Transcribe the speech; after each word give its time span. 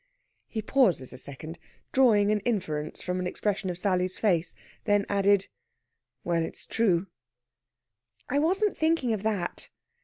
He 0.47 0.63
paused 0.63 0.99
a 0.99 1.05
second, 1.15 1.59
drawing 1.91 2.31
an 2.31 2.39
inference 2.39 3.03
from 3.03 3.19
an 3.19 3.27
expression 3.27 3.69
of 3.69 3.77
Sally's 3.77 4.17
face, 4.17 4.55
then 4.85 5.05
added: 5.07 5.47
"Well, 6.23 6.41
it's 6.41 6.65
true...." 6.65 7.05
"I 8.27 8.39
wasn't 8.39 8.75
thinking 8.75 9.13
of 9.13 9.21
that." 9.21 9.69